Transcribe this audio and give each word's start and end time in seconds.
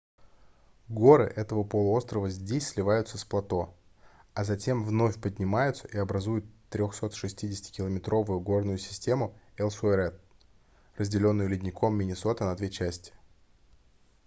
горы 0.89 1.25
этого 1.25 1.63
полуострова 1.63 2.27
здесь 2.27 2.67
сливаются 2.69 3.19
с 3.19 3.23
плато 3.23 3.71
а 4.33 4.43
затем 4.43 4.83
вновь 4.83 5.21
поднимаются 5.21 5.87
и 5.87 5.95
образуют 5.95 6.43
360-километровую 6.71 8.39
горную 8.39 8.79
систему 8.79 9.37
элсуэрт 9.57 10.19
разделённую 10.97 11.49
ледником 11.49 11.95
миннесота 11.97 12.45
на 12.45 12.55
две 12.55 12.71
части 12.71 13.13